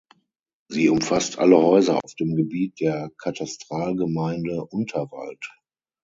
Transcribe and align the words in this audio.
Sie 0.67 0.89
umfasst 0.89 1.37
alle 1.37 1.61
Häuser 1.61 2.03
auf 2.03 2.15
dem 2.15 2.35
Gebiet 2.35 2.79
der 2.79 3.11
Katastralgemeinde 3.19 4.65
Unterwald. 4.65 5.47